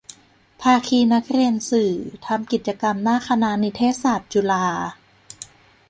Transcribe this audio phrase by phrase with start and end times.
[0.61, 1.93] ภาคีนักเรียนสื่อ
[2.25, 4.65] ทำกิจกรรมหน้าคณะนิเทศศาสตร์ จุฬา